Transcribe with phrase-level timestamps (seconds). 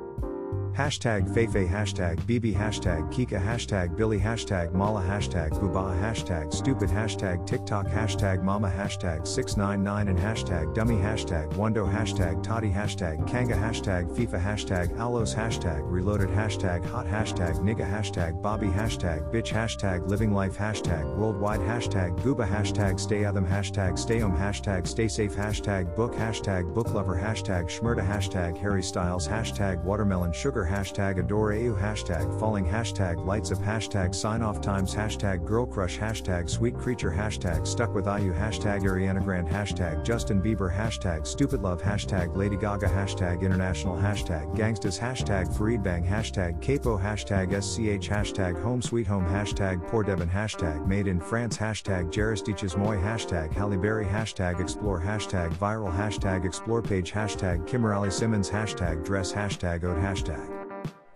[0.73, 7.45] Hashtag Feifei Hashtag BB Hashtag Kika Hashtag Billy Hashtag Mala Hashtag Bubaa Hashtag Stupid Hashtag
[7.45, 14.09] TikTok Hashtag Mama Hashtag 699 and Hashtag Dummy Hashtag Wando Hashtag Toddy Hashtag Kanga Hashtag
[14.15, 20.33] FIFA Hashtag Alos Hashtag Reloaded Hashtag Hot Hashtag Nigga Hashtag Bobby Hashtag Bitch Hashtag Living
[20.33, 25.93] Life Hashtag Worldwide Hashtag Gooba Hashtag Stay Adam Hashtag Stay Home Hashtag Stay Safe Hashtag
[25.95, 31.75] Book Hashtag Book Lover Hashtag Shmurda Hashtag Harry Styles Hashtag Watermelon Sugar hashtag adore AU
[31.75, 37.11] hashtag falling hashtag lights up hashtag sign off times hashtag girl crush hashtag sweet creature
[37.11, 42.57] hashtag stuck with IU hashtag Ariana Grande hashtag Justin Bieber hashtag stupid love hashtag Lady
[42.57, 49.07] Gaga hashtag international hashtag gangstas hashtag Farid Bang hashtag Capo hashtag SCH hashtag home sweet
[49.07, 54.59] home hashtag poor Devon hashtag made in France hashtag Jaristiches Moy hashtag Halle Berry hashtag
[54.59, 60.48] explore hashtag viral hashtag explore page hashtag Kimberly Simmons hashtag dress hashtag ode hashtag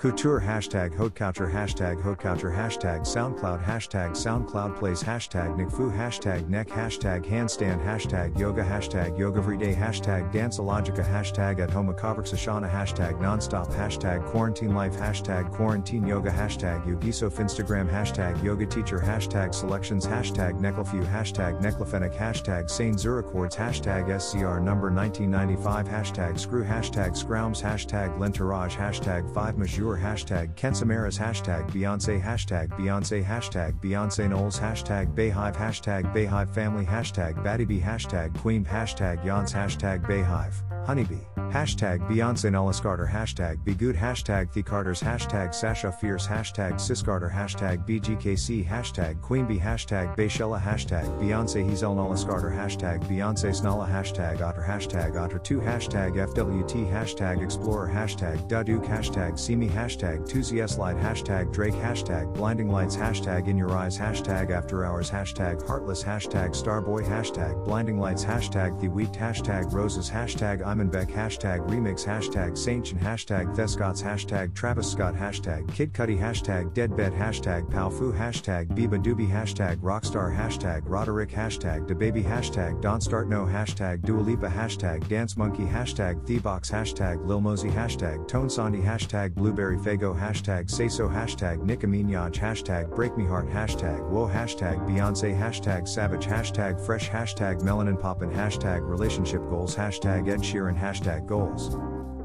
[0.03, 7.23] Couture hashtag Haute hashtag Haute hashtag SoundCloud hashtag SoundCloud Plays hashtag NickFu hashtag Neck hashtag
[7.23, 14.25] Handstand hashtag Yoga hashtag Yoga Everyday hashtag Danceologica hashtag At Home Sashana hashtag Nonstop hashtag
[14.25, 21.05] Quarantine Life hashtag Quarantine Yoga hashtag Yogisof Instagram hashtag Yoga Teacher hashtag Selections hashtag Necklefew
[21.05, 28.75] hashtag Necklefenic hashtag Saint Zurichords hashtag SCR number 1995 hashtag Screw hashtag Scroums hashtag Lentourage
[28.75, 29.57] hashtag 5
[29.93, 36.85] Majour hashtag Kensamaras hashtag Beyonce hashtag Beyonce hashtag Beyonce Knowles hashtag Beyhive hashtag Beyhive family
[36.85, 40.53] hashtag Battybee hashtag Queen hashtag Yons hashtag Beyhive
[40.85, 41.21] Honeybee
[41.53, 47.31] Hashtag Beyonce Knowles Carter Hashtag Be Good Hashtag The Carters Hashtag Sasha Fierce Hashtag Siscarter
[47.31, 53.87] Hashtag BGKC Hashtag Queen Bee Hashtag Bayshella Hashtag Beyonce Hazel Knowles Carter Hashtag Beyonce Snala
[53.87, 59.82] Hashtag Otter Hashtag Otter 2 Hashtag FWT Hashtag Explorer Hashtag Daduk Hashtag See Me Hashtag
[59.83, 65.65] 2ZS Light Hashtag Drake Hashtag Blinding Lights Hashtag In Your Eyes Hashtag After Hours Hashtag
[65.67, 71.67] Heartless Hashtag Starboy Hashtag Blinding Lights Hashtag The Week Hashtag Roses Hashtag Imanbek Hashtag hashtag
[71.69, 78.15] remix hashtag Saintchen hashtag TheScotts hashtag Travis Scott hashtag Kid Cudi hashtag Deadbed hashtag Palfu
[78.15, 84.49] hashtag beabadoobee hashtag Rockstar hashtag Roderick hashtag DaBaby hashtag Don't Start No hashtag Dua Lipa
[84.49, 90.69] hashtag Dance Monkey hashtag Thebox hashtag Lil Mosey hashtag Tone Sandy hashtag Blueberry Faygo hashtag
[90.69, 92.89] Say So hashtag Nicki Minaj hashtag
[93.27, 99.75] Heart hashtag Whoa hashtag Beyonce hashtag Savage hashtag Fresh hashtag Melanin Poppin hashtag Relationship Goals
[99.75, 101.75] hashtag Ed Sheeran hashtag goals.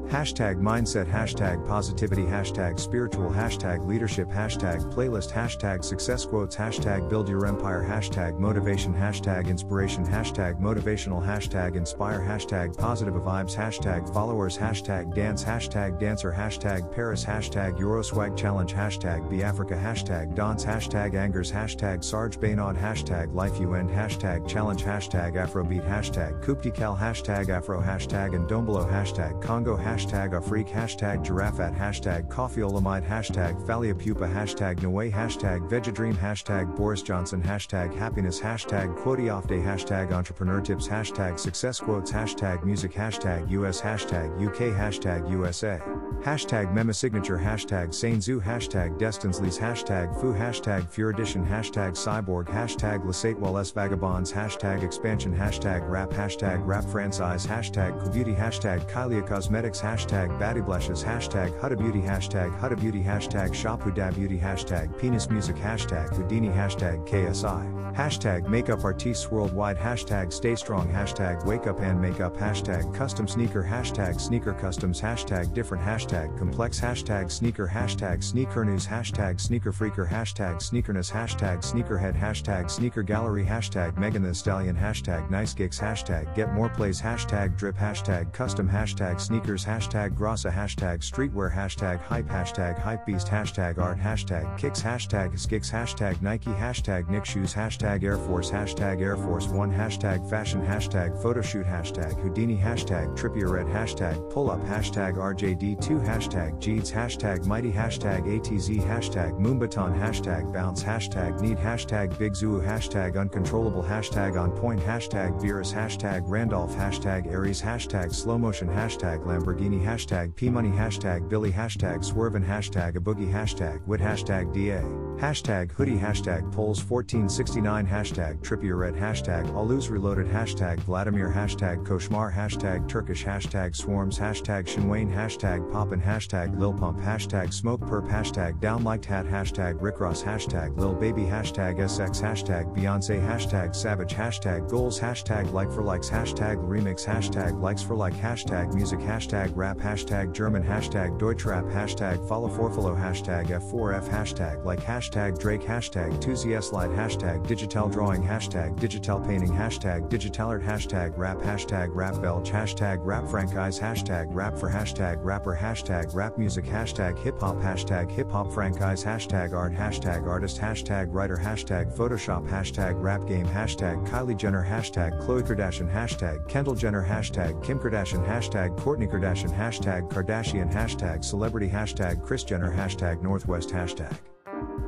[0.09, 7.29] Hashtag mindset, hashtag positivity, hashtag spiritual, hashtag leadership, hashtag playlist, hashtag success quotes, hashtag build
[7.29, 14.57] your empire, hashtag motivation, hashtag inspiration, hashtag motivational, hashtag inspire, hashtag positive vibes, hashtag followers,
[14.57, 21.13] hashtag dance, hashtag dancer, hashtag Paris, hashtag Euroswag challenge, hashtag be Africa, hashtag dance, hashtag
[21.13, 27.49] angers, hashtag Sarge Baynod, hashtag life you end, hashtag challenge, hashtag Afrobeat, hashtag Kuptikal, hashtag
[27.49, 33.05] Afro, hashtag and Dombolo, hashtag Congo, hashtag hashtag Afreak hashtag Giraffat hashtag Coffeeolamide.
[33.05, 33.59] Hashtag
[33.99, 35.11] Pupa hashtag Noe.
[35.11, 37.41] Hashtag Vegedream hashtag Boris Johnson.
[37.41, 38.39] Hashtag Happiness.
[38.39, 39.59] Hashtag Quote Off Day.
[39.59, 40.87] Hashtag Entrepreneur Tips.
[40.87, 42.11] Hashtag Success Quotes.
[42.11, 42.93] Hashtag Music.
[42.93, 45.81] Hashtag US hashtag UK hashtag USA
[46.23, 47.37] hashtag Mema Signature.
[47.37, 52.47] Hashtag Sainzu hashtag Destinsleys hashtag Fu hashtag Furidition hashtag Cyborg.
[52.47, 54.31] Hashtag Les Vagabonds.
[54.31, 55.35] Hashtag Expansion.
[55.35, 56.09] Hashtag Rap.
[56.09, 57.45] Hashtag Rap Franchise.
[57.45, 62.01] Hashtag Beauty hashtag Kylie Cosmetics hashtag Battyblushes hashtag Huda Beauty.
[62.01, 63.03] Hashtag Huda Beauty.
[63.03, 64.37] Hashtag Shop Huda Beauty.
[64.37, 65.55] Hashtag Penis Music.
[65.55, 66.49] Hashtag Houdini.
[66.49, 69.77] Hashtag KSI hashtag Makeup Artists Worldwide.
[69.77, 70.87] Hashtag Stay Strong.
[70.89, 73.61] Hashtag Wake Up and Makeup hashtag Custom Sneaker.
[73.61, 75.01] Hashtag Sneaker Customs.
[75.01, 75.83] Hashtag Different.
[75.83, 76.79] Hashtag Complex.
[76.79, 77.67] Hashtag Sneaker.
[77.67, 78.87] Hashtag Sneaker News.
[78.87, 80.07] Hashtag Sneaker Freaker.
[80.07, 81.11] Hashtag Sneakerness.
[81.11, 82.17] Hashtag Sneakerhead.
[82.17, 83.45] Hashtag Sneaker Gallery.
[83.45, 84.75] Hashtag Megan the Stallion.
[84.75, 85.79] Hashtag Nice Gigs.
[85.79, 87.01] Hashtag Get More Plays.
[87.01, 87.75] Hashtag Drip.
[87.75, 88.69] Hashtag Custom.
[88.69, 89.65] Hashtag Sneakers.
[89.65, 95.71] Hashtag hashtag Grasa hashtag Streetwear hashtag Hype hashtag Hypebeast hashtag Art hashtag Kicks hashtag Skicks
[95.71, 101.21] hashtag Nike hashtag Nick Shoes hashtag Air Force hashtag Air Force One hashtag Fashion hashtag
[101.23, 107.71] Photoshoot hashtag Houdini hashtag Trippie Redd hashtag Pull Up hashtag RJD2 hashtag Jeeds hashtag Mighty
[107.71, 114.51] hashtag ATZ hashtag Moonbaton hashtag Bounce hashtag Need hashtag Big Zoo hashtag Uncontrollable hashtag On
[114.51, 120.49] Point hashtag Virus hashtag Randolph hashtag Aries hashtag Slow Motion hashtag Lamborghini Panini hashtag P
[120.49, 124.81] Money hashtag Billy hashtag Swervin hashtag a boogie hashtag Wit hashtag DA
[125.19, 132.33] hashtag Hoodie hashtag Polls 1469 hashtag Trippie Redd hashtag Aluz Reloaded hashtag Vladimir hashtag Koshmar
[132.33, 139.05] hashtag Turkish hashtag Swarms hashtag Shinwain hashtag Poppin hashtag Lil Pump hashtag Smokepurpp hashtag Downliked
[139.05, 144.99] Hat hashtag Rick Ross hashtag Lil Baby hashtag SX hashtag Beyonce hashtag Savage hashtag Goals
[144.99, 150.31] hashtag Like for Likes hashtag Remix hashtag Likes for Like hashtag Music hashtag Rap hashtag
[150.31, 156.63] German hashtag Deutschrap hashtag Follow for follow hashtag F4F hashtag Like hashtag Drake hashtag 2ZS
[156.69, 162.49] Slide hashtag Digital Drawing hashtag Digital Painting hashtag Digital Art hashtag Rap hashtag Rap Belch
[162.49, 168.09] hashtag Rap Franchise hashtag Rap for hashtag Rapper hashtag Rap Music hashtag Hip Hop hashtag
[168.11, 174.07] Hip Hop Franchise hashtag Art hashtag Artist hashtag Writer hashtag Photoshop hashtag Rap Game hashtag
[174.07, 180.11] Kylie Jenner hashtag Khloe Kardashian hashtag Kendall Jenner hashtag Kim Kardashian hashtag Kourtney Kardashian hashtag
[180.11, 184.15] Kardashian hashtag Celebrity hashtag Kris Jenner hashtag Northwest hashtag.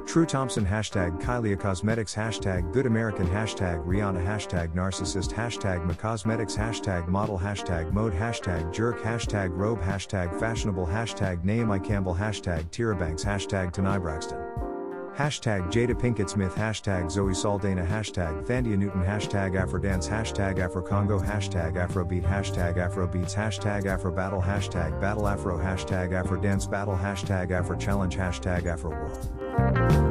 [0.05, 7.07] True Thompson hashtag Kylie Cosmetics hashtag Good American hashtag Rihanna hashtag Narcissist hashtag McCosmetics hashtag
[7.07, 13.23] Model hashtag Mode hashtag Jerk hashtag Robe hashtag Fashionable hashtag Naomi Campbell hashtag Tyra Banks
[13.23, 14.70] hashtag Tanai Braxton
[15.21, 16.55] Hashtag Jada Pinkett Smith.
[16.55, 17.85] Hashtag Zoe Saldana.
[17.85, 19.03] Hashtag Thandie Newton.
[19.03, 20.09] Hashtag Afrodance.
[20.09, 21.23] Hashtag Afrocongo.
[21.23, 22.23] Hashtag Afrobeat.
[22.23, 23.35] Hashtag Afrobeats.
[23.35, 24.41] Hashtag Afrobattle.
[24.43, 25.59] Hashtag Battle Afro.
[25.59, 26.95] Hashtag Afrodance Battle.
[26.95, 30.10] Hashtag Afro Challenge Hashtag Afro World